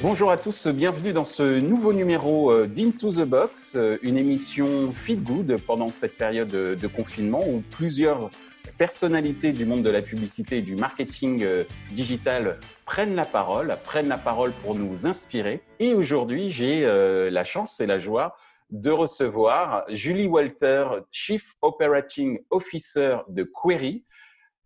Bonjour 0.00 0.30
à 0.30 0.36
tous, 0.36 0.68
bienvenue 0.68 1.12
dans 1.12 1.24
ce 1.24 1.58
nouveau 1.58 1.92
numéro 1.92 2.52
euh, 2.52 2.68
d'Into 2.68 3.10
the 3.10 3.24
Box, 3.26 3.74
euh, 3.74 3.98
une 4.02 4.16
émission 4.16 4.92
feel 4.92 5.20
good 5.20 5.60
pendant 5.66 5.88
cette 5.88 6.16
période 6.16 6.50
de 6.50 6.86
confinement 6.86 7.40
où 7.44 7.64
plusieurs 7.72 8.30
personnalités 8.78 9.52
du 9.52 9.66
monde 9.66 9.82
de 9.82 9.90
la 9.90 10.00
publicité 10.00 10.58
et 10.58 10.62
du 10.62 10.76
marketing 10.76 11.42
euh, 11.42 11.64
digital 11.90 12.60
prennent 12.84 13.16
la 13.16 13.24
parole, 13.24 13.76
prennent 13.82 14.06
la 14.06 14.18
parole 14.18 14.52
pour 14.62 14.76
nous 14.76 15.04
inspirer. 15.04 15.62
Et 15.80 15.94
aujourd'hui, 15.94 16.50
j'ai 16.50 16.86
la 17.28 17.42
chance 17.42 17.80
et 17.80 17.86
la 17.86 17.98
joie 17.98 18.36
de 18.70 18.90
recevoir 18.90 19.84
Julie 19.88 20.28
Walter, 20.28 20.86
Chief 21.10 21.54
Operating 21.60 22.38
Officer 22.50 23.16
de 23.28 23.42
Query. 23.42 24.04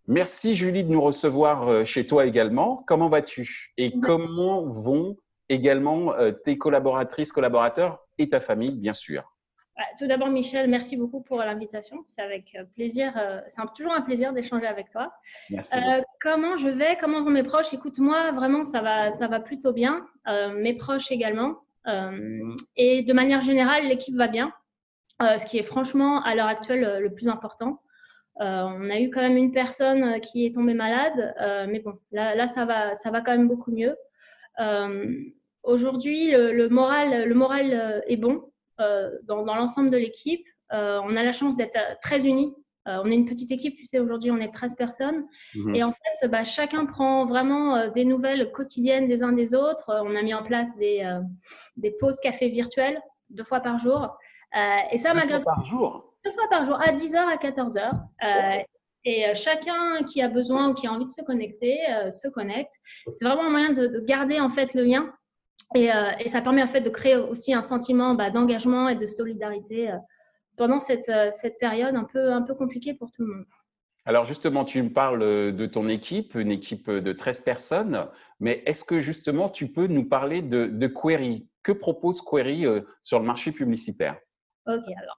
Merci 0.07 0.55
Julie 0.55 0.83
de 0.83 0.91
nous 0.91 1.01
recevoir 1.01 1.85
chez 1.85 2.05
toi 2.05 2.25
également. 2.25 2.83
Comment 2.87 3.09
vas-tu? 3.09 3.73
Et 3.77 3.93
comment 3.99 4.67
vont 4.67 5.17
également 5.53 6.13
euh, 6.13 6.31
tes 6.31 6.57
collaboratrices, 6.57 7.31
collaborateurs 7.31 8.05
et 8.17 8.29
ta 8.29 8.39
famille, 8.39 8.71
bien 8.71 8.93
sûr. 8.93 9.23
Tout 9.97 10.05
d'abord, 10.05 10.29
Michel, 10.29 10.69
merci 10.69 10.97
beaucoup 10.97 11.21
pour 11.21 11.37
l'invitation. 11.39 12.03
C'est 12.07 12.21
avec 12.21 12.55
euh, 12.55 12.63
plaisir. 12.75 13.11
Euh, 13.17 13.41
c'est 13.47 13.61
toujours 13.75 13.93
un 13.93 14.01
plaisir 14.01 14.31
d'échanger 14.31 14.67
avec 14.67 14.89
toi. 14.89 15.11
Merci. 15.49 15.75
comment 16.21 16.55
je 16.55 16.69
vais 16.69 16.95
Comment 16.99 17.23
vont 17.23 17.31
mes 17.31 17.41
proches? 17.41 17.73
Écoute, 17.73 17.97
moi, 17.97 18.31
vraiment, 18.31 18.65
ça 18.65 18.81
va, 18.81 19.11
ça 19.11 19.27
va 19.27 19.39
plutôt 19.39 19.73
bien. 19.73 20.05
mes 20.55 20.75
proches 20.75 21.11
également. 21.11 21.63
et 22.75 23.01
de 23.01 23.13
manière 23.13 23.41
générale, 23.41 23.87
l'équipe 23.87 24.15
va 24.15 24.27
bien. 24.27 24.53
ce 25.19 25.43
qui 25.47 25.57
est 25.57 25.63
franchement, 25.63 26.21
à 26.21 26.35
l'heure 26.35 26.47
actuelle, 26.47 26.99
le 26.99 27.11
plus 27.11 27.27
important. 27.27 27.81
on 28.35 28.89
a 28.91 28.99
eu 28.99 29.09
quand 29.09 29.21
même 29.21 29.37
une 29.37 29.51
personne 29.51 30.19
qui 30.21 30.45
est 30.45 30.53
tombée 30.53 30.75
malade, 30.75 31.33
mais 31.67 31.79
bon, 31.79 31.97
là, 32.11 32.35
là, 32.35 32.47
ça 32.47 32.65
va, 32.65 32.93
ça 32.93 33.09
va 33.09 33.21
quand 33.21 33.31
même 33.31 33.47
beaucoup 33.47 33.71
mieux. 33.71 33.95
Aujourd'hui, 35.63 36.31
le, 36.31 36.67
moral, 36.67 37.27
le 37.27 37.35
moral 37.35 37.73
euh, 37.73 38.01
est 38.07 38.17
bon 38.17 38.51
euh, 38.81 39.09
dans, 39.23 39.43
l'ensemble 39.43 39.89
de 39.89 39.97
l'équipe. 39.97 40.45
Euh, 40.73 40.99
on 41.03 41.15
a 41.15 41.23
la 41.23 41.31
chance 41.31 41.55
d'être 41.55 41.77
très 42.01 42.25
unis. 42.25 42.53
on 42.85 43.09
est 43.09 43.15
une 43.15 43.25
petite 43.25 43.51
équipe, 43.51 43.75
tu 43.75 43.85
sais, 43.85 43.99
aujourd'hui 43.99 44.29
on 44.29 44.37
est 44.37 44.51
13 44.51 44.75
personnes. 44.75 45.25
Mhm. 45.55 45.75
Et 45.75 45.83
en 45.83 45.93
fait, 45.93 46.27
bah, 46.27 46.43
chacun 46.43 46.85
prend 46.85 47.25
vraiment 47.25 47.87
des 47.87 48.03
nouvelles 48.03 48.51
quotidiennes 48.51 49.07
des 49.07 49.23
uns 49.23 49.31
des 49.31 49.55
autres. 49.55 49.89
on 50.03 50.15
a 50.15 50.21
mis 50.21 50.33
en 50.33 50.43
place 50.43 50.77
des, 50.77 51.09
des 51.77 51.91
pauses 51.91 52.19
café 52.19 52.49
virtuelles 52.49 52.99
deux 53.29 53.43
fois 53.43 53.61
par 53.61 53.77
jour. 53.77 54.17
et 54.91 54.97
ça, 54.97 55.13
deux 55.13 55.19
malgré 55.19 55.41
fois 55.41 55.53
par 55.55 55.63
jour? 55.63 56.13
Deux 56.25 56.31
fois 56.31 56.47
par 56.49 56.65
jour, 56.65 56.75
à 56.75 56.91
10h, 56.91 57.17
à 57.17 57.37
14h. 57.37 58.65
Et 59.05 59.33
chacun 59.33 60.03
qui 60.03 60.21
a 60.21 60.27
besoin 60.27 60.69
ou 60.69 60.73
qui 60.73 60.87
a 60.87 60.91
envie 60.91 61.05
de 61.05 61.11
se 61.11 61.21
connecter 61.21 61.77
se 62.09 62.27
connecte. 62.27 62.73
C'est 63.11 63.25
vraiment 63.25 63.45
un 63.45 63.49
moyen 63.49 63.71
de, 63.71 63.87
de, 63.87 63.99
garder 63.99 64.39
en 64.39 64.49
fait 64.49 64.73
le 64.73 64.83
lien 64.83 65.13
euh, 65.75 66.11
et, 66.19 66.27
ça 66.27 66.41
permet 66.41 66.63
en 66.63 66.67
fait 66.67 66.81
de 66.81 66.89
créer 66.89 67.15
aussi 67.15 67.53
un 67.53 67.61
sentiment 67.61 68.15
bah, 68.15 68.29
d'engagement 68.29 68.89
et 68.89 68.95
de 68.95 69.07
solidarité 69.07 69.91
euh, 69.91 69.97
pendant 70.57 70.79
cette, 70.79 71.09
euh, 71.09 71.29
cette, 71.31 71.57
période 71.59 71.95
un 71.95 72.03
peu, 72.03 72.31
un 72.31 72.41
peu 72.41 72.53
compliquée 72.53 72.93
pour 72.93 73.11
tout 73.11 73.23
le 73.23 73.33
monde. 73.33 73.45
Alors 74.05 74.25
justement, 74.25 74.65
tu 74.65 74.83
me 74.83 74.91
parles 74.91 75.21
de 75.55 75.65
ton 75.65 75.87
équipe, 75.87 76.35
une 76.35 76.51
équipe 76.51 76.89
de 76.89 77.13
13 77.13 77.39
personnes, 77.39 78.07
mais 78.41 78.61
est-ce 78.65 78.83
que 78.83 78.99
justement 78.99 79.47
tu 79.47 79.71
peux 79.71 79.87
nous 79.87 80.03
parler 80.03 80.41
de, 80.41 80.65
de 80.65 80.87
Query? 80.87 81.47
Que 81.63 81.71
propose 81.71 82.21
Query 82.21 82.65
sur 83.01 83.19
le 83.19 83.25
marché 83.25 83.53
publicitaire? 83.53 84.19
Ok, 84.67 84.83
alors 84.97 85.17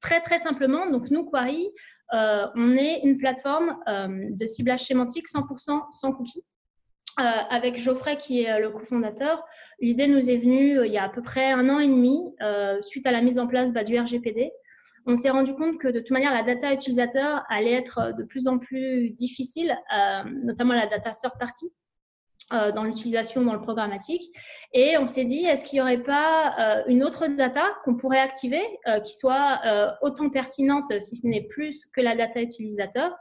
très 0.00 0.20
très 0.20 0.38
simplement, 0.38 0.88
donc 0.88 1.10
nous, 1.10 1.28
Query, 1.28 1.68
on 2.12 2.76
est 2.76 3.00
une 3.02 3.18
plateforme 3.18 3.76
de 3.88 4.46
ciblage 4.46 4.84
sémantique 4.84 5.26
100% 5.26 5.90
sans 5.90 6.12
cookies. 6.12 6.44
Euh, 7.20 7.22
avec 7.48 7.78
Geoffrey 7.78 8.16
qui 8.16 8.42
est 8.42 8.50
euh, 8.50 8.58
le 8.58 8.70
cofondateur, 8.70 9.44
l'idée 9.78 10.08
nous 10.08 10.30
est 10.30 10.36
venue 10.36 10.80
euh, 10.80 10.86
il 10.86 10.92
y 10.92 10.98
a 10.98 11.04
à 11.04 11.08
peu 11.08 11.22
près 11.22 11.52
un 11.52 11.68
an 11.68 11.78
et 11.78 11.86
demi 11.86 12.20
suite 12.80 13.06
à 13.06 13.12
la 13.12 13.22
mise 13.22 13.38
en 13.38 13.46
place 13.46 13.72
bah, 13.72 13.84
du 13.84 13.98
RGPD. 13.98 14.50
On 15.06 15.16
s'est 15.16 15.30
rendu 15.30 15.54
compte 15.54 15.78
que 15.78 15.86
de 15.86 16.00
toute 16.00 16.10
manière 16.10 16.32
la 16.32 16.42
data 16.42 16.72
utilisateur 16.72 17.44
allait 17.48 17.74
être 17.74 18.12
de 18.18 18.24
plus 18.24 18.48
en 18.48 18.58
plus 18.58 19.10
difficile, 19.10 19.76
notamment 20.42 20.72
la 20.72 20.86
data 20.86 21.10
third 21.10 21.34
party. 21.38 21.70
dans 22.50 22.84
l'utilisation 22.84 23.42
dans 23.42 23.52
le 23.52 23.60
programmatique. 23.60 24.22
Et 24.72 24.96
on 24.96 25.06
s'est 25.06 25.26
dit, 25.26 25.44
est-ce 25.44 25.66
qu'il 25.66 25.76
n'y 25.76 25.82
aurait 25.82 26.02
pas 26.02 26.82
une 26.86 27.04
autre 27.04 27.26
data 27.26 27.76
qu'on 27.84 27.96
pourrait 27.96 28.20
activer 28.20 28.62
qui 29.04 29.14
soit 29.14 29.60
autant 30.00 30.30
pertinente, 30.30 30.98
si 31.00 31.16
ce 31.16 31.26
n'est 31.26 31.46
plus, 31.48 31.84
que 31.92 32.00
la 32.00 32.16
data 32.16 32.40
utilisateur? 32.40 33.14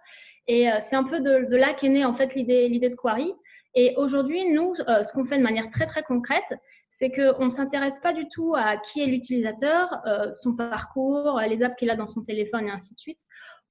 Et 0.47 0.69
c'est 0.79 0.95
un 0.95 1.03
peu 1.03 1.19
de, 1.19 1.49
de 1.49 1.55
là 1.57 1.73
qu'est 1.73 1.89
née 1.89 2.05
en 2.05 2.13
fait 2.13 2.33
l'idée 2.33 2.89
de 2.89 2.95
Quarry. 2.95 3.33
Et 3.75 3.93
aujourd'hui, 3.97 4.51
nous, 4.51 4.73
euh, 4.87 5.03
ce 5.03 5.11
qu'on 5.13 5.25
fait 5.25 5.37
de 5.37 5.43
manière 5.43 5.69
très 5.69 5.85
très 5.85 6.03
concrète, 6.03 6.53
c'est 6.89 7.11
qu'on 7.11 7.45
ne 7.45 7.49
s'intéresse 7.49 7.99
pas 7.99 8.13
du 8.13 8.27
tout 8.27 8.53
à 8.55 8.77
qui 8.77 9.01
est 9.01 9.07
l'utilisateur, 9.07 9.89
euh, 10.05 10.31
son 10.33 10.55
parcours, 10.55 11.41
les 11.49 11.63
apps 11.63 11.75
qu'il 11.75 11.89
a 11.89 11.95
dans 11.95 12.05
son 12.05 12.21
téléphone 12.21 12.67
et 12.67 12.71
ainsi 12.71 12.93
de 12.93 12.99
suite. 12.99 13.21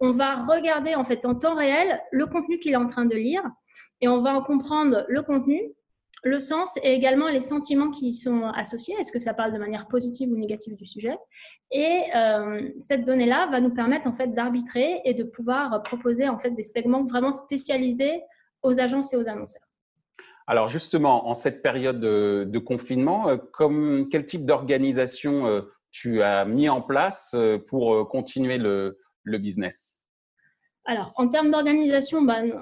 On 0.01 0.11
va 0.11 0.43
regarder 0.45 0.97
en 0.97 1.05
fait 1.05 1.25
en 1.25 1.37
temps 1.37 1.55
réel 1.55 2.01
le 2.11 2.27
contenu 2.27 2.59
qu'il 2.59 2.73
est 2.73 2.77
en 2.77 2.89
train 2.89 3.05
de 3.05 3.15
lire 3.15 3.45
et 4.01 4.09
on 4.09 4.21
va 4.23 4.35
en 4.35 4.43
comprendre 4.43 5.05
le 5.09 5.23
contenu, 5.23 5.61
le 6.25 6.41
sens 6.41 6.77
et 6.83 6.93
également 6.93 7.29
les 7.29 7.41
sentiments 7.41 7.91
qui 7.91 8.09
y 8.09 8.13
sont 8.13 8.45
associés. 8.57 8.97
Est-ce 8.99 9.13
que 9.13 9.21
ça 9.21 9.35
parle 9.35 9.53
de 9.53 9.59
manière 9.59 9.87
positive 9.87 10.31
ou 10.33 10.37
négative 10.37 10.75
du 10.77 10.85
sujet? 10.85 11.17
Et 11.71 12.03
euh, 12.17 12.69
cette 12.79 13.05
donnée-là 13.05 13.47
va 13.53 13.61
nous 13.61 13.73
permettre 13.73 14.09
en 14.09 14.13
fait 14.13 14.29
d'arbitrer 14.29 15.01
et 15.05 15.15
de 15.15 15.23
pouvoir 15.23 15.83
proposer 15.85 16.29
en 16.29 16.39
fait 16.39 16.51
des 16.51 16.65
segments 16.65 17.05
vraiment 17.05 17.33
spécialisés 17.33 18.21
aux 18.63 18.81
agences 18.81 19.13
et 19.13 19.17
aux 19.17 19.29
annonceurs. 19.29 19.72
Alors 20.47 20.69
justement, 20.69 21.29
en 21.29 21.35
cette 21.35 21.63
période 21.63 22.01
de, 22.01 22.59
confinement, 22.59 23.29
euh, 23.29 24.05
quel 24.11 24.25
type 24.25 24.45
d'organisation 24.47 25.47
euh, 25.47 25.63
tu 25.91 26.23
as 26.23 26.45
mis 26.45 26.69
en 26.69 26.83
place 26.83 27.35
euh, 27.35 27.59
pour 27.59 28.09
continuer 28.09 28.59
le, 28.59 28.99
business? 29.25 30.05
Alors, 30.85 31.13
en 31.17 31.29
termes 31.29 31.51
d'organisation, 31.51 32.23
ben, 32.23 32.53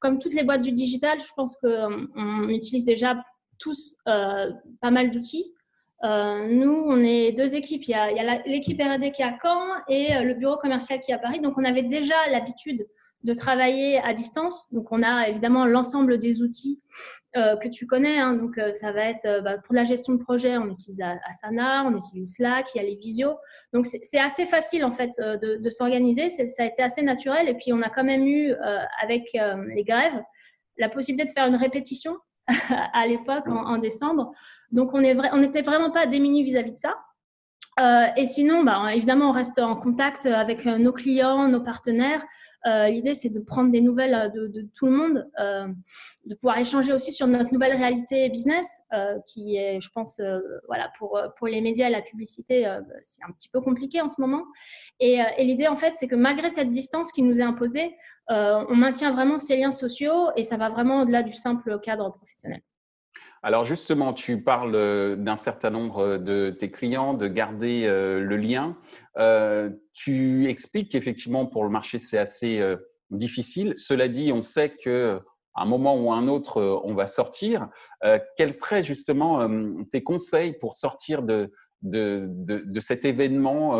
comme 0.00 0.18
toutes 0.18 0.34
les 0.34 0.44
boîtes 0.44 0.60
du 0.60 0.72
digital, 0.72 1.18
je 1.18 1.32
pense 1.34 1.56
qu'on 1.56 2.48
utilise 2.50 2.84
déjà 2.84 3.16
tous 3.58 3.96
pas 4.04 4.90
mal 4.90 5.10
d'outils. 5.10 5.54
nous, 6.02 6.84
on 6.86 7.02
est 7.02 7.32
deux 7.32 7.54
équipes. 7.54 7.84
Il 7.84 7.92
y 7.92 7.94
a, 7.94 8.42
l'équipe 8.44 8.78
R&D 8.78 9.10
qui 9.12 9.22
est 9.22 9.24
à 9.24 9.38
Caen 9.42 9.62
et 9.88 10.22
le 10.22 10.34
bureau 10.34 10.58
commercial 10.58 11.00
qui 11.00 11.12
est 11.12 11.14
à 11.14 11.18
Paris. 11.18 11.40
Donc, 11.40 11.56
on 11.56 11.64
avait 11.64 11.82
déjà 11.82 12.26
l'habitude 12.30 12.86
de 13.26 13.34
travailler 13.34 13.98
à 13.98 14.14
distance. 14.14 14.66
Donc, 14.70 14.92
on 14.92 15.02
a 15.02 15.28
évidemment 15.28 15.66
l'ensemble 15.66 16.18
des 16.18 16.42
outils 16.42 16.80
euh, 17.36 17.56
que 17.56 17.66
tu 17.66 17.86
connais. 17.86 18.18
Hein. 18.18 18.34
Donc, 18.34 18.56
euh, 18.56 18.72
ça 18.72 18.92
va 18.92 19.02
être 19.06 19.26
euh, 19.26 19.40
bah, 19.40 19.58
pour 19.58 19.74
la 19.74 19.82
gestion 19.82 20.14
de 20.14 20.22
projet, 20.22 20.56
on 20.56 20.70
utilise 20.70 21.02
Asana, 21.28 21.84
on 21.84 21.96
utilise 21.96 22.36
Slack, 22.36 22.68
il 22.74 22.78
y 22.78 22.80
a 22.80 22.84
les 22.84 22.94
visios. 22.94 23.34
Donc, 23.72 23.86
c'est 23.86 24.20
assez 24.20 24.46
facile 24.46 24.84
en 24.84 24.92
fait 24.92 25.10
de, 25.18 25.70
s'organiser. 25.70 26.30
Ça 26.30 26.62
a 26.62 26.66
été 26.66 26.84
assez 26.84 27.02
naturel. 27.02 27.48
Et 27.48 27.54
puis, 27.54 27.72
on 27.72 27.82
a 27.82 27.90
quand 27.90 28.04
même 28.04 28.24
eu 28.26 28.54
avec 29.02 29.24
les 29.34 29.84
grèves 29.84 30.22
la 30.78 30.88
possibilité 30.88 31.24
de 31.24 31.30
faire 31.30 31.46
une 31.46 31.56
répétition 31.56 32.16
à 32.92 33.06
l'époque 33.06 33.48
en, 33.48 33.78
décembre. 33.78 34.30
Donc, 34.70 34.94
on 34.94 35.00
n'était 35.00 35.62
vraiment 35.62 35.90
pas 35.90 36.06
démunis 36.06 36.44
vis-à-vis 36.44 36.72
de 36.72 36.78
ça. 36.78 36.94
et 38.16 38.24
sinon, 38.24 38.62
bah, 38.62 38.94
évidemment, 38.94 39.30
on 39.30 39.32
reste 39.32 39.58
en 39.58 39.74
contact 39.74 40.26
avec 40.26 40.64
nos 40.64 40.92
clients, 40.92 41.48
nos 41.48 41.60
partenaires. 41.60 42.22
Euh, 42.66 42.88
l'idée, 42.88 43.14
c'est 43.14 43.30
de 43.30 43.38
prendre 43.38 43.70
des 43.70 43.80
nouvelles 43.80 44.14
euh, 44.14 44.48
de, 44.48 44.68
tout 44.76 44.86
le 44.86 44.92
monde, 44.92 45.30
euh, 45.38 45.68
de 46.24 46.34
pouvoir 46.34 46.58
échanger 46.58 46.92
aussi 46.92 47.12
sur 47.12 47.26
notre 47.26 47.52
nouvelle 47.52 47.76
réalité 47.76 48.28
business, 48.28 48.80
qui 49.26 49.56
est, 49.56 49.80
je 49.80 49.88
pense, 49.90 50.20
voilà, 50.66 50.90
pour, 50.98 51.20
pour 51.38 51.46
les 51.46 51.60
médias 51.60 51.88
et 51.88 51.92
la 51.92 52.02
publicité, 52.02 52.64
c'est 53.02 53.22
un 53.24 53.32
petit 53.32 53.48
peu 53.48 53.60
compliqué 53.60 54.00
en 54.00 54.08
ce 54.08 54.20
moment. 54.20 54.44
Et, 54.98 55.18
et 55.38 55.44
l'idée, 55.44 55.68
en 55.68 55.76
fait, 55.76 55.94
c'est 55.94 56.08
que 56.08 56.16
malgré 56.16 56.50
cette 56.50 56.68
distance 56.68 57.12
qui 57.12 57.22
nous 57.22 57.40
est 57.40 57.44
imposée, 57.44 57.94
on 58.28 58.74
maintient 58.74 59.12
vraiment 59.12 59.38
ces 59.38 59.56
liens 59.56 59.70
sociaux 59.70 60.30
et 60.36 60.42
ça 60.42 60.56
va 60.56 60.68
vraiment 60.68 61.02
au-delà 61.02 61.22
du 61.22 61.32
simple 61.32 61.78
cadre 61.80 62.10
professionnel. 62.10 62.62
Alors 63.46 63.62
justement, 63.62 64.12
tu 64.12 64.42
parles 64.42 65.16
d'un 65.18 65.36
certain 65.36 65.70
nombre 65.70 66.16
de 66.18 66.50
tes 66.50 66.72
clients, 66.72 67.14
de 67.14 67.28
garder 67.28 67.86
le 67.86 68.36
lien. 68.36 68.76
Euh, 69.18 69.70
tu 69.92 70.48
expliques 70.48 70.90
qu'effectivement, 70.90 71.46
pour 71.46 71.62
le 71.62 71.70
marché, 71.70 72.00
c'est 72.00 72.18
assez 72.18 72.58
euh, 72.58 72.76
difficile. 73.10 73.74
Cela 73.76 74.08
dit, 74.08 74.32
on 74.32 74.42
sait 74.42 74.70
que 74.76 75.20
un 75.54 75.64
moment 75.64 75.96
ou 75.96 76.12
un 76.12 76.26
autre, 76.26 76.60
euh, 76.60 76.80
on 76.82 76.94
va 76.94 77.06
sortir. 77.06 77.68
quels 78.36 78.52
seraient 78.52 78.82
justement 78.82 79.48
tes 79.90 80.02
conseils 80.02 80.54
pour 80.58 80.74
sortir 80.74 81.22
de, 81.22 81.52
de, 81.82 82.26
de, 82.28 82.80
cet 82.80 83.04
événement, 83.04 83.78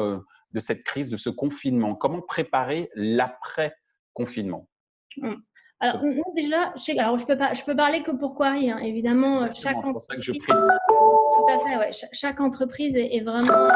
de 0.52 0.60
cette 0.60 0.84
crise, 0.84 1.10
de 1.10 1.16
ce 1.16 1.28
confinement? 1.28 1.96
Comment 1.96 2.22
préparer 2.22 2.88
l'après-confinement? 2.94 4.68
Mmh. 5.16 5.34
Alors, 5.80 6.02
nous, 6.02 6.22
déjà, 6.34 6.72
je, 6.76 6.98
alors, 6.98 7.18
je 7.18 7.26
peux 7.26 7.36
pas, 7.36 7.52
je 7.52 7.62
peux 7.62 7.76
parler 7.76 8.02
que 8.02 8.10
pour 8.10 8.34
Quarry, 8.34 8.70
hein. 8.70 8.78
évidemment. 8.78 9.52
chaque 9.52 9.76
entreprise, 9.76 10.24
tout 10.24 11.46
à 11.50 11.58
fait, 11.58 11.76
ouais. 11.76 11.90
chaque 12.12 12.40
entreprise 12.40 12.96
est, 12.96 13.20
vraiment, 13.20 13.68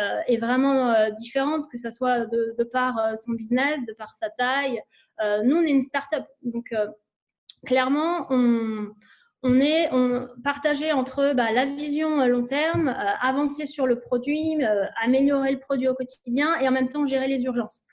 euh, 0.00 0.20
est 0.26 0.36
vraiment 0.38 0.90
euh, 0.90 1.10
différente, 1.10 1.66
que 1.70 1.78
ce 1.78 1.90
soit 1.90 2.26
de, 2.26 2.56
de 2.58 2.64
par 2.64 2.98
euh, 2.98 3.14
son 3.14 3.32
business, 3.32 3.84
de 3.86 3.92
par 3.92 4.14
sa 4.14 4.30
taille. 4.30 4.82
nous, 5.44 5.56
on 5.56 5.62
est 5.62 5.70
une 5.70 5.82
start-up, 5.82 6.24
donc 6.42 6.74
clairement, 7.64 8.26
on, 8.30 8.88
on 9.44 9.60
est 9.60 9.92
on, 9.92 10.28
partagé 10.42 10.90
entre 10.90 11.34
bah, 11.34 11.52
la 11.52 11.66
vision 11.66 12.26
long 12.26 12.44
terme, 12.44 12.92
avancer 13.22 13.64
sur 13.64 13.86
le 13.86 14.00
produit, 14.00 14.60
améliorer 15.00 15.52
le 15.52 15.60
produit 15.60 15.86
au 15.86 15.94
quotidien 15.94 16.58
et 16.58 16.66
en 16.66 16.72
même 16.72 16.88
temps 16.88 17.06
gérer 17.06 17.28
les 17.28 17.44
urgences. 17.44 17.84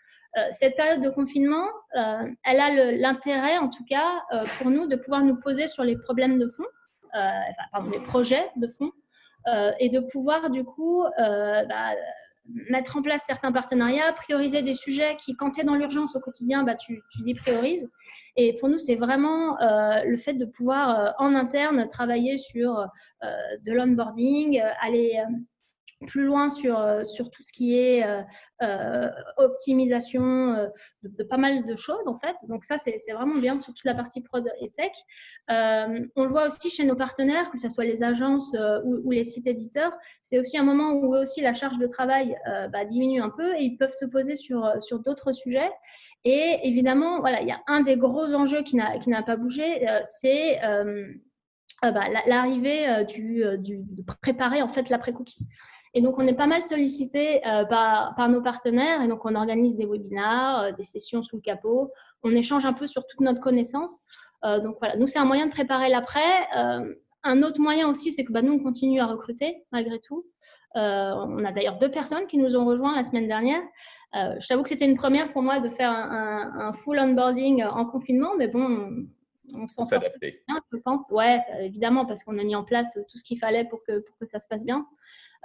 Cette 0.51 0.75
période 0.75 1.01
de 1.01 1.09
confinement, 1.09 1.65
elle 1.93 2.59
a 2.59 2.91
l'intérêt, 2.91 3.57
en 3.57 3.69
tout 3.69 3.83
cas, 3.85 4.21
pour 4.57 4.69
nous, 4.69 4.87
de 4.87 4.95
pouvoir 4.95 5.23
nous 5.23 5.35
poser 5.35 5.67
sur 5.67 5.83
les 5.83 5.97
problèmes 5.97 6.39
de 6.39 6.47
fond, 6.47 6.65
pardon, 7.71 7.89
les 7.89 7.99
projets 7.99 8.49
de 8.55 8.67
fond, 8.67 8.91
et 9.79 9.89
de 9.89 9.99
pouvoir, 9.99 10.49
du 10.49 10.63
coup, 10.63 11.03
bah, 11.17 11.93
mettre 12.69 12.97
en 12.97 13.01
place 13.01 13.23
certains 13.25 13.51
partenariats, 13.51 14.13
prioriser 14.13 14.61
des 14.61 14.75
sujets 14.75 15.15
qui, 15.17 15.35
quand 15.35 15.51
tu 15.51 15.61
es 15.61 15.63
dans 15.63 15.75
l'urgence 15.75 16.15
au 16.15 16.19
quotidien, 16.19 16.63
bah, 16.63 16.75
tu, 16.75 17.01
tu 17.11 17.21
dis 17.21 17.33
priorises. 17.33 17.89
Et 18.35 18.55
pour 18.57 18.69
nous, 18.69 18.79
c'est 18.79 18.95
vraiment 18.95 19.59
euh, 19.61 20.03
le 20.03 20.17
fait 20.17 20.33
de 20.33 20.45
pouvoir 20.45 20.99
euh, 20.99 21.11
en 21.17 21.35
interne 21.35 21.87
travailler 21.87 22.37
sur 22.37 22.79
euh, 22.79 23.27
de 23.65 23.71
l'onboarding, 23.73 24.61
aller 24.81 25.21
plus 26.05 26.25
loin 26.25 26.49
sur, 26.49 26.79
euh, 26.79 27.03
sur 27.05 27.29
tout 27.29 27.41
ce 27.41 27.51
qui 27.51 27.75
est 27.75 28.05
euh, 28.05 28.21
euh, 28.61 29.09
optimisation 29.37 30.69
de, 31.03 31.23
pas 31.23 31.37
mal 31.37 31.65
de 31.65 31.75
choses 31.75 32.07
en 32.07 32.15
fait. 32.15 32.35
Donc 32.47 32.65
ça, 32.65 32.77
c'est 32.77 32.97
vraiment 33.11 33.35
bien 33.35 33.57
sur 33.57 33.73
toute 33.73 33.85
la 33.85 33.95
partie 33.95 34.21
prod 34.21 34.47
et 34.61 34.71
tech. 34.71 34.91
on 35.49 36.23
le 36.23 36.29
voit 36.29 36.45
aussi 36.45 36.69
chez 36.69 36.83
nos 36.83 36.95
partenaires, 36.95 37.49
que 37.49 37.57
ce 37.57 37.69
soit 37.69 37.85
les 37.85 38.03
agences 38.03 38.55
ou, 38.83 39.11
les 39.11 39.23
sites 39.23 39.47
éditeurs. 39.47 39.93
C'est 40.21 40.39
aussi 40.39 40.57
un 40.57 40.63
moment 40.63 40.91
où 40.91 41.15
aussi 41.15 41.41
la 41.41 41.53
charge 41.53 41.79
de 41.79 41.87
travail 41.87 42.37
bah, 42.71 42.85
diminue 42.85 43.21
un 43.21 43.29
peu 43.29 43.55
et 43.55 43.63
ils 43.63 43.77
peuvent 43.77 43.95
se 43.97 44.05
poser 44.05 44.35
sur, 44.35 44.71
sur 44.81 44.99
d'autres 44.99 45.33
sujets. 45.33 45.71
Et 46.23 46.59
évidemment, 46.63 47.19
voilà, 47.19 47.41
il 47.41 47.47
y 47.47 47.51
a 47.51 47.61
un 47.67 47.81
des 47.81 47.95
gros 47.95 48.33
enjeux 48.33 48.61
qui 48.63 48.75
n'a 48.75 49.23
pas 49.23 49.35
bougé, 49.35 49.85
c'est 50.05 50.59
bah, 51.81 52.03
l'arrivée 52.25 53.05
du, 53.07 53.43
du, 53.59 53.83
de 53.83 54.03
préparer 54.21 54.61
en 54.61 54.67
fait 54.67 54.89
l'après-cookie. 54.89 55.47
Et 55.97 56.01
donc, 56.01 56.19
on 56.19 56.27
est 56.27 56.35
pas 56.35 56.45
mal 56.45 56.61
sollicité 56.61 57.41
euh, 57.47 57.65
par, 57.65 58.29
nos 58.29 58.41
partenaires. 58.41 59.01
Et 59.01 59.07
donc, 59.07 59.25
on 59.25 59.33
organise 59.33 59.75
des 59.75 59.85
webinars, 59.85 60.59
euh, 60.59 60.71
des 60.71 60.83
sessions 60.83 61.23
sous 61.23 61.37
le 61.37 61.41
capot. 61.41 61.91
On 62.21 62.31
échange 62.31 62.65
un 62.65 62.73
peu 62.73 62.85
sur 62.85 63.05
toute 63.07 63.21
notre 63.21 63.41
connaissance. 63.41 64.01
Euh, 64.45 64.59
donc, 64.59 64.75
voilà, 64.79 64.95
nous, 64.97 65.07
c'est 65.07 65.17
un 65.17 65.25
moyen 65.25 65.47
de 65.47 65.51
préparer 65.51 65.89
l'après. 65.89 66.47
un 67.23 67.41
autre 67.41 67.59
moyen 67.59 67.89
aussi, 67.89 68.11
c'est 68.11 68.23
que 68.23 68.31
bah, 68.31 68.43
nous, 68.43 68.53
on 68.53 68.59
continue 68.59 68.99
à 68.99 69.07
recruter 69.07 69.63
malgré 69.71 69.99
tout. 69.99 70.25
on 70.75 71.43
a 71.43 71.51
d'ailleurs 71.51 71.79
deux 71.79 71.89
personnes 71.89 72.27
qui 72.27 72.37
nous 72.37 72.55
ont 72.55 72.65
rejoints 72.65 72.95
la 72.95 73.03
semaine 73.03 73.27
dernière. 73.27 73.63
je 74.13 74.47
t'avoue 74.47 74.61
que 74.61 74.69
c'était 74.69 74.85
une 74.85 74.97
première 74.97 75.33
pour 75.33 75.41
moi 75.41 75.59
de 75.59 75.67
faire 75.67 75.91
un, 75.91 76.71
full 76.73 76.99
onboarding 76.99 77.63
en 77.63 77.85
confinement, 77.85 78.33
mais 78.37 78.47
bon, 78.47 79.07
on, 79.53 79.67
s'en 79.67 79.85
sort 79.85 80.01
bien, 80.21 80.59
je 80.71 80.77
pense. 80.77 81.05
Ouais, 81.09 81.39
évidemment, 81.61 82.05
parce 82.05 82.23
qu'on 82.23 82.37
a 82.37 82.43
mis 82.43 82.55
en 82.55 82.63
place 82.63 82.97
tout 83.09 83.17
ce 83.17 83.23
qu'il 83.23 83.37
fallait 83.37 83.65
pour 83.65 83.83
que, 83.83 83.99
pour 83.99 84.17
que 84.17 84.25
ça 84.25 84.39
se 84.39 84.47
passe 84.47 84.65
bien. 84.65 84.85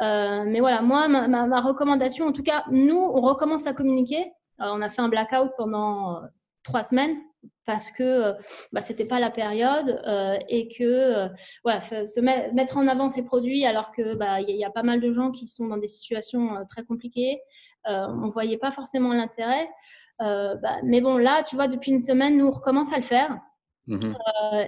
Euh, 0.01 0.45
mais 0.47 0.61
voilà, 0.61 0.83
moi, 0.83 1.09
ma, 1.09 1.61
recommandation, 1.61 2.27
en 2.27 2.33
tout 2.33 2.43
cas, 2.43 2.65
nous, 2.71 2.97
on 2.99 3.21
recommence 3.21 3.67
à 3.67 3.73
communiquer. 3.73 4.33
Euh, 4.61 4.67
on 4.73 4.83
a 4.83 4.89
fait 4.89 5.03
un 5.03 5.09
blackout 5.09 5.51
pendant 5.57 6.17
euh, 6.17 6.21
trois 6.63 6.83
semaines 6.83 7.17
parce 7.65 7.91
que 7.91 8.35
bah, 8.73 8.81
c'était 8.81 9.05
pas 9.05 9.19
la 9.19 9.31
période 9.31 10.01
et 10.49 10.69
que 10.69 11.29
voilà, 11.65 11.81
se 11.81 12.21
mettre 12.21 12.77
en 12.77 12.87
avant 12.87 13.09
ces 13.09 13.25
produits 13.25 13.65
alors 13.65 13.91
que 13.93 14.15
bah, 14.15 14.41
y, 14.41 14.65
a 14.65 14.71
pas 14.71 14.83
mal 14.83 15.01
de 15.01 15.13
gens 15.13 15.31
qui 15.31 15.49
sont 15.49 15.67
dans 15.67 15.77
des 15.77 15.89
situations 15.89 16.65
très 16.69 16.85
compliquées. 16.85 17.41
on 17.85 18.29
voyait 18.29 18.59
pas 18.59 18.71
forcément 18.71 19.13
l'intérêt. 19.13 19.69
Bah, 20.19 20.79
mais 20.85 21.01
bon, 21.01 21.17
là, 21.19 21.43
tu 21.43 21.57
vois, 21.57 21.69
depuis 21.69 21.91
une 21.93 21.99
semaine, 22.01 22.37
nous 22.37 22.47
on 22.47 22.53
recommence 22.53 22.93
à 22.93 22.97
le 22.97 23.03
faire. 23.03 23.41
Mmh 23.87 24.15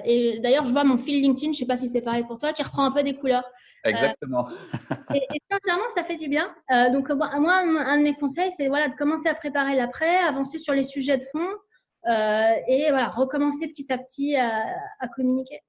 et 0.04 0.40
d'ailleurs, 0.40 0.64
je 0.64 0.72
vois 0.72 0.84
mon 0.84 0.98
fil 0.98 1.20
LinkedIn, 1.22 1.52
je 1.52 1.58
sais 1.58 1.66
pas 1.66 1.76
si 1.76 1.88
c'est 1.88 2.00
pareil 2.00 2.24
pour 2.24 2.38
toi, 2.38 2.52
qui 2.52 2.62
reprend 2.62 2.84
un 2.84 2.90
peu 2.90 3.02
des 3.02 3.14
couleurs. 3.14 3.44
Exactement. 3.84 4.48
et, 5.14 5.20
sincèrement, 5.50 5.84
ça 5.94 6.04
fait 6.04 6.16
du 6.16 6.28
bien. 6.28 6.52
Euh, 6.72 6.90
donc, 6.90 7.10
moi, 7.10 7.30
un 7.32 7.98
de 7.98 8.02
mes 8.02 8.14
conseils, 8.14 8.50
c'est 8.50 8.68
voilà, 8.68 8.88
de 8.88 8.94
commencer 8.96 9.28
à 9.28 9.34
préparer 9.34 9.76
l'après, 9.76 10.16
avancer 10.18 10.58
sur 10.58 10.74
les 10.74 10.82
sujets 10.82 11.18
de 11.18 11.24
fond 11.30 11.46
euh, 12.06 12.52
et 12.68 12.90
voilà, 12.90 13.08
recommencer 13.08 13.66
petit 13.68 13.90
à 13.92 13.98
petit 13.98 14.36
à, 14.36 15.08
communiquer. 15.14 15.60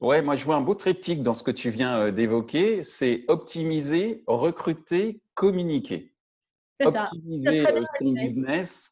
Ouais, 0.00 0.20
moi 0.20 0.36
je 0.36 0.44
vois 0.44 0.56
un 0.56 0.60
beau 0.60 0.74
triptyque 0.74 1.22
dans 1.22 1.32
ce 1.32 1.42
que 1.42 1.50
tu 1.50 1.70
viens 1.70 1.98
euh, 1.98 2.10
d'évoquer, 2.10 2.82
c'est 2.82 3.24
optimiser, 3.28 4.22
recruter, 4.26 5.22
communiquer 5.34 6.12
optimiser 6.84 7.64
son 7.98 8.12
business. 8.12 8.90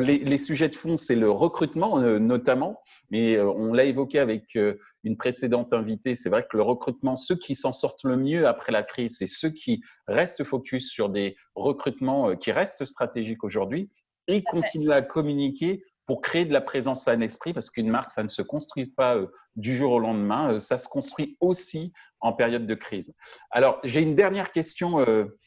les, 0.00 0.38
sujets 0.38 0.68
de 0.68 0.74
fond, 0.74 0.96
c'est 0.96 1.14
le 1.14 1.30
recrutement 1.30 1.98
notamment, 2.18 2.80
mais 3.10 3.40
on 3.40 3.72
l'a 3.72 3.84
évoqué 3.84 4.18
avec 4.18 4.58
une 5.04 5.16
précédente 5.16 5.72
invitée. 5.72 6.14
C'est 6.14 6.30
vrai 6.30 6.42
que 6.42 6.56
le 6.56 6.62
recrutement, 6.62 7.16
ceux 7.16 7.36
qui 7.36 7.54
s'en 7.54 7.72
sortent 7.72 8.04
le 8.04 8.16
mieux 8.16 8.46
après 8.46 8.72
la 8.72 8.82
crise, 8.82 9.16
c'est 9.18 9.26
ceux 9.26 9.50
qui 9.50 9.82
restent 10.08 10.44
focus 10.44 10.90
sur 10.90 11.08
des 11.08 11.36
recrutements 11.54 12.36
qui 12.36 12.52
restent 12.52 12.84
stratégiques 12.84 13.44
aujourd'hui 13.44 13.90
et 14.28 14.42
continuent 14.42 14.92
à 14.92 15.02
communiquer 15.02 15.82
pour 16.06 16.20
créer 16.20 16.44
de 16.44 16.52
la 16.52 16.60
présence 16.60 17.06
à 17.06 17.12
un 17.12 17.20
esprit, 17.20 17.52
parce 17.52 17.70
qu'une 17.70 17.88
marque, 17.88 18.10
ça 18.10 18.22
ne 18.22 18.28
se 18.28 18.42
construit 18.42 18.86
pas 18.86 19.18
du 19.56 19.76
jour 19.76 19.92
au 19.92 19.98
lendemain, 19.98 20.58
ça 20.58 20.76
se 20.78 20.88
construit 20.88 21.36
aussi 21.40 21.92
en 22.20 22.32
période 22.32 22.66
de 22.66 22.74
crise. 22.74 23.14
Alors, 23.50 23.78
j'ai 23.84 24.00
une 24.00 24.14
dernière 24.14 24.52
question 24.52 25.00
euh, 25.00 25.38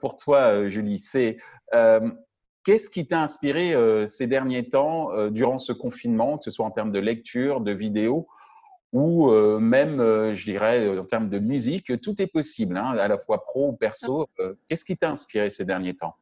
pour 0.00 0.16
toi, 0.16 0.66
Julie. 0.68 0.98
C'est 0.98 1.36
Qu'est-ce 2.64 2.90
qui 2.90 3.06
t'a 3.06 3.22
inspiré 3.22 3.74
ces 4.06 4.26
derniers 4.26 4.68
temps 4.68 5.28
durant 5.30 5.58
ce 5.58 5.72
confinement, 5.72 6.38
que 6.38 6.44
ce 6.44 6.50
soit 6.50 6.66
en 6.66 6.70
termes 6.70 6.92
de 6.92 6.98
lecture, 6.98 7.60
de 7.60 7.72
vidéo 7.72 8.28
ou 8.92 9.30
même, 9.58 9.98
je 10.32 10.44
dirais, 10.44 10.98
en 10.98 11.04
termes 11.04 11.28
de 11.28 11.38
musique 11.38 12.00
Tout 12.00 12.20
est 12.20 12.26
possible, 12.26 12.76
hein, 12.76 12.96
à 12.98 13.08
la 13.08 13.18
fois 13.18 13.42
pro 13.42 13.68
ou 13.68 13.72
perso. 13.72 14.28
Qu'est-ce 14.68 14.84
qui 14.84 14.96
t'a 14.96 15.10
inspiré 15.10 15.50
ces 15.50 15.64
derniers 15.64 15.94
temps? 15.94 16.14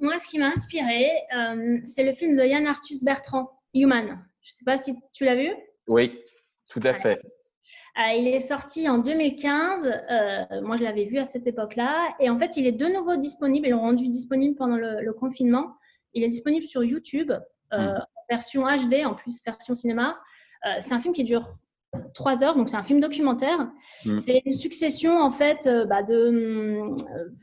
Moi, 0.00 0.18
ce 0.18 0.26
qui 0.26 0.38
m'a 0.38 0.48
inspiré, 0.48 1.10
c'est 1.84 2.02
le 2.02 2.12
film 2.12 2.36
de 2.36 2.42
Yann 2.42 2.66
Arthus 2.66 3.02
Bertrand, 3.02 3.50
Human. 3.74 4.06
Je 4.42 4.50
ne 4.50 4.52
sais 4.52 4.64
pas 4.64 4.76
si 4.76 4.94
tu 5.12 5.24
l'as 5.24 5.36
vu? 5.36 5.50
Oui, 5.86 6.18
tout 6.70 6.80
à 6.82 6.94
fait. 6.94 7.20
Euh, 7.98 8.14
il 8.14 8.26
est 8.26 8.40
sorti 8.40 8.88
en 8.88 8.98
2015. 8.98 9.84
Euh, 9.84 10.62
moi, 10.62 10.76
je 10.76 10.84
l'avais 10.84 11.04
vu 11.04 11.18
à 11.18 11.24
cette 11.24 11.46
époque-là. 11.46 12.14
Et 12.20 12.30
en 12.30 12.38
fait, 12.38 12.56
il 12.56 12.66
est 12.66 12.72
de 12.72 12.86
nouveau 12.86 13.16
disponible. 13.16 13.66
Ils 13.66 13.70
l'ont 13.70 13.80
rendu 13.80 14.08
disponible 14.08 14.56
pendant 14.56 14.76
le, 14.76 15.12
confinement. 15.12 15.76
Il 16.14 16.22
est 16.22 16.28
disponible 16.28 16.64
sur 16.64 16.82
YouTube, 16.82 17.32
euh, 17.72 17.78
hmm. 17.78 18.04
version 18.30 18.62
HD, 18.62 19.04
en 19.04 19.14
plus, 19.14 19.42
version 19.44 19.74
cinéma. 19.74 20.18
c'est 20.80 20.92
un 20.94 21.00
film 21.00 21.12
qui 21.14 21.24
dure 21.24 21.46
trois 22.14 22.42
heures, 22.42 22.56
donc 22.56 22.70
c'est 22.70 22.76
un 22.76 22.82
film 22.82 23.00
documentaire. 23.00 23.70
Hmm. 24.06 24.18
C'est 24.18 24.42
une 24.46 24.54
succession, 24.54 25.18
en 25.18 25.30
fait, 25.30 25.68
bah, 25.88 26.02
de, 26.02 26.94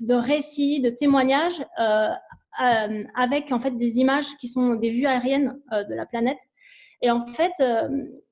de, 0.01 0.13
récits, 0.15 0.81
de 0.81 0.89
témoignages. 0.89 1.63
avec 3.15 3.51
en 3.51 3.59
fait 3.59 3.71
des 3.77 3.99
images 3.99 4.35
qui 4.37 4.47
sont 4.47 4.75
des 4.75 4.89
vues 4.89 5.05
aériennes 5.05 5.59
de 5.71 5.93
la 5.93 6.05
planète. 6.07 6.39
Et 7.01 7.11
en 7.11 7.21
fait, 7.21 7.53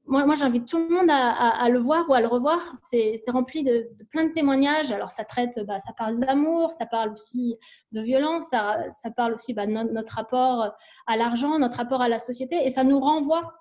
moi, 0.08 0.36
j'invite 0.36 0.68
tout 0.68 0.78
le 0.78 0.90
monde 0.90 1.10
à, 1.10 1.68
le 1.70 1.80
voir 1.80 2.10
ou 2.10 2.14
à 2.14 2.22
le 2.22 2.28
revoir. 2.28 2.60
C'est 2.82 3.18
rempli 3.30 3.64
de, 3.64 3.90
plein 4.10 4.26
de 4.26 4.32
témoignages. 4.32 4.92
Alors, 4.92 5.12
ça 5.12 5.24
traite, 5.24 5.60
bah, 5.66 5.80
ça 5.80 5.94
parle 5.94 6.20
d'amour, 6.20 6.72
ça 6.72 6.86
parle 6.86 7.12
aussi 7.12 7.58
de 7.92 8.02
violence, 8.02 8.50
ça, 8.50 9.12
parle 9.16 9.34
aussi 9.34 9.54
bah, 9.54 9.66
de 9.66 9.72
notre, 9.72 10.14
rapport 10.14 10.76
à 11.08 11.18
l'argent, 11.18 11.60
notre 11.60 11.78
rapport 11.78 12.02
à 12.02 12.10
la 12.10 12.20
société, 12.20 12.58
et 12.64 12.70
ça 12.70 12.84
nous 12.84 13.00
renvoie 13.00 13.54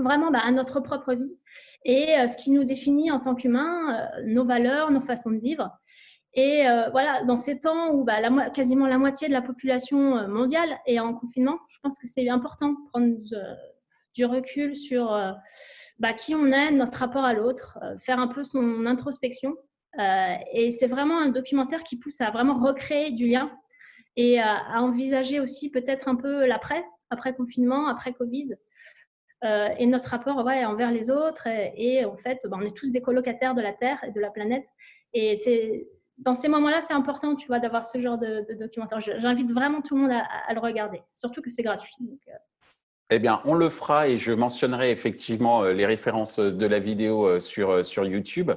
vraiment 0.00 0.30
bah, 0.30 0.40
à 0.42 0.50
notre 0.50 0.80
propre 0.80 1.14
vie 1.14 1.38
et 1.84 2.18
euh, 2.18 2.26
ce 2.26 2.36
qui 2.36 2.50
nous 2.50 2.64
définit 2.64 3.10
en 3.10 3.20
tant 3.20 3.34
qu'humains, 3.34 4.10
euh, 4.18 4.22
nos 4.26 4.44
valeurs, 4.44 4.90
nos 4.90 5.00
façons 5.00 5.30
de 5.30 5.38
vivre. 5.38 5.70
Et 6.34 6.66
euh, 6.66 6.88
voilà, 6.90 7.24
dans 7.24 7.36
ces 7.36 7.58
temps 7.58 7.92
où 7.92 8.06
quasiment 8.54 8.86
la 8.86 8.98
moitié 8.98 9.28
de 9.28 9.32
la 9.32 9.42
population 9.42 10.28
mondiale 10.28 10.78
est 10.86 11.00
en 11.00 11.12
confinement, 11.12 11.58
je 11.68 11.78
pense 11.82 11.98
que 11.98 12.06
c'est 12.06 12.28
important 12.28 12.68
de 12.68 12.76
prendre 12.92 13.16
du 14.14 14.24
recul 14.24 14.76
sur 14.76 15.12
euh, 15.12 15.32
bah, 15.98 16.12
qui 16.12 16.34
on 16.34 16.46
est, 16.46 16.70
notre 16.70 16.98
rapport 16.98 17.24
à 17.24 17.32
l'autre, 17.32 17.78
euh, 17.82 17.96
faire 17.98 18.18
un 18.18 18.28
peu 18.28 18.44
son 18.44 18.86
introspection. 18.86 19.56
Euh, 19.98 20.34
et 20.52 20.70
c'est 20.70 20.86
vraiment 20.86 21.20
un 21.20 21.30
documentaire 21.30 21.82
qui 21.82 21.96
pousse 21.96 22.20
à 22.20 22.30
vraiment 22.30 22.54
recréer 22.54 23.10
du 23.10 23.26
lien 23.26 23.50
et 24.16 24.40
à, 24.40 24.80
envisager 24.80 25.40
aussi 25.40 25.70
peut-être 25.70 26.08
un 26.08 26.16
peu 26.16 26.46
l'après, 26.46 26.84
après 27.10 27.34
confinement, 27.34 27.88
après 27.88 28.12
Covid. 28.12 28.54
et 29.42 29.86
notre 29.86 30.10
rapport 30.10 30.36
envers 30.36 30.90
les 30.90 31.10
autres. 31.10 31.46
Et, 31.46 32.04
en 32.04 32.16
fait, 32.16 32.38
bah, 32.44 32.58
on 32.60 32.62
est 32.62 32.76
tous 32.76 32.92
des 32.92 33.00
colocataires 33.00 33.54
de 33.54 33.62
la 33.62 33.72
Terre 33.72 34.02
et 34.04 34.10
de 34.10 34.20
la 34.20 34.30
planète. 34.30 34.66
Et 35.12 35.36
c'est 35.36 35.88
dans 36.20 36.34
ces 36.34 36.48
moments-là, 36.48 36.80
c'est 36.80 36.92
important, 36.92 37.34
tu 37.34 37.46
vois, 37.46 37.58
d'avoir 37.58 37.84
ce 37.84 38.00
genre 38.00 38.18
de, 38.18 38.46
documentaire. 38.58 39.00
J'invite 39.00 39.52
vraiment 39.52 39.80
tout 39.80 39.96
le 39.96 40.02
monde 40.02 40.12
à, 40.12 40.52
le 40.52 40.60
regarder, 40.60 41.02
surtout 41.14 41.40
que 41.40 41.50
c'est 41.50 41.62
gratuit. 41.62 41.94
Eh 43.12 43.18
bien, 43.18 43.40
on 43.44 43.54
le 43.54 43.68
fera 43.68 44.06
et 44.06 44.18
je 44.18 44.32
mentionnerai 44.32 44.92
effectivement 44.92 45.64
euh, 45.64 45.72
les 45.72 45.84
références 45.84 46.38
de 46.38 46.66
la 46.66 46.78
vidéo 46.78 47.26
euh, 47.26 47.40
sur, 47.40 47.70
euh, 47.70 47.82
sur 47.82 48.04
YouTube. 48.04 48.52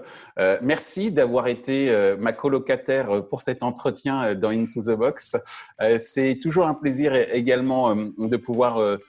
merci 0.61 1.11
d'avoir 1.11 1.47
été 1.47 1.91
ma 2.19 2.33
colocataire 2.33 3.23
pour 3.29 3.41
cet 3.41 3.63
entretien 3.63 4.35
dans 4.35 4.49
Into 4.49 4.81
the 4.81 4.97
Box. 4.97 5.35
C'est 5.97 6.37
toujours 6.41 6.67
un 6.67 6.73
plaisir 6.73 7.15
également 7.15 7.95
de 7.95 8.37
pouvoir 8.37 8.99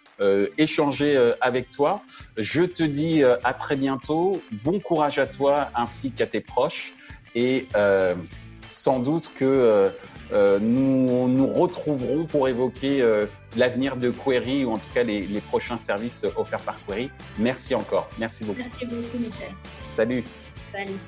échanger 0.59 1.33
avec 1.41 1.71
toi. 1.71 2.03
Je 2.37 2.63
te 2.63 2.83
dis 2.83 3.23
à 3.23 3.55
très 3.55 3.77
bientôt. 3.77 4.41
Bon 4.65 4.81
courage 4.81 5.19
à 5.19 5.27
toi 5.27 5.71
ainsi 5.75 6.11
qu'à 6.11 6.27
tes 6.27 6.41
proches. 6.41 6.95
Et 7.35 7.67
sans 8.71 9.01
doute 9.01 9.31
que 9.39 9.91
nous 10.61 11.29
nous 11.29 11.47
retrouverons 11.47 12.27
pour 12.27 12.49
évoquer 12.49 13.03
l'avenir 13.57 13.97
de 13.97 14.11
Query 14.11 14.65
ou 14.65 14.73
en 14.73 14.79
tout 14.79 14.93
cas 14.95 15.03
les, 15.03 15.27
les, 15.27 15.41
prochains 15.41 15.77
services 15.77 16.25
offerts 16.37 16.61
par 16.61 16.79
Query. 16.87 17.11
Merci 17.39 17.75
encore. 17.75 18.09
Merci 18.19 18.45
beaucoup. 18.45 18.61
Merci 18.61 18.87
beaucoup, 18.87 19.19
Michel. 19.19 19.53
Salut. 19.97 20.25
Salut. 20.73 20.99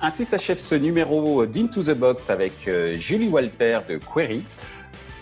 Ainsi 0.00 0.24
s'achève 0.24 0.60
ce 0.60 0.76
numéro 0.76 1.44
d'Into 1.44 1.82
the 1.82 1.90
Box 1.90 2.30
avec 2.30 2.68
euh, 2.68 2.96
Julie 2.96 3.28
Walter 3.28 3.80
de 3.88 3.98
Query. 3.98 4.44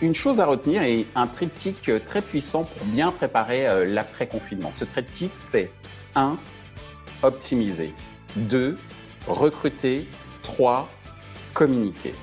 Une 0.01 0.13
chose 0.13 0.39
à 0.39 0.45
retenir 0.45 0.83
et 0.83 1.07
un 1.15 1.25
triptyque 1.25 1.89
très 2.05 2.21
puissant 2.21 2.65
pour 2.65 2.85
bien 2.85 3.11
préparer 3.11 3.67
euh, 3.67 3.85
l'après-confinement. 3.85 4.71
Ce 4.71 4.85
triptyque, 4.85 5.31
c'est 5.33 5.71
1. 6.13 6.37
Optimiser. 7.23 7.91
2. 8.35 8.77
Recruter. 9.25 10.07
3. 10.43 10.87
Communiquer. 11.55 12.13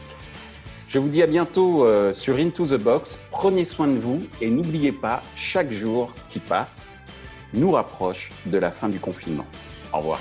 Je 0.89 0.99
vous 0.99 1.09
dis 1.09 1.23
à 1.23 1.27
bientôt 1.27 1.87
euh, 1.87 2.13
sur 2.13 2.37
Into 2.37 2.67
the 2.67 2.75
Box. 2.75 3.19
Prenez 3.31 3.65
soin 3.65 3.89
de 3.89 3.99
vous 3.99 4.23
et 4.41 4.51
n'oubliez 4.51 4.93
pas, 4.93 5.23
chaque 5.35 5.71
jour 5.71 6.15
qui 6.31 6.39
passe 6.39 7.03
nous 7.53 7.71
rapproche 7.71 8.31
de 8.47 8.59
la 8.59 8.71
fin 8.71 8.89
du 8.89 8.99
confinement. 8.99 9.47
Au 9.93 9.99
revoir. 9.99 10.21